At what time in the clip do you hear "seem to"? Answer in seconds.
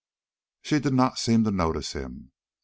1.19-1.51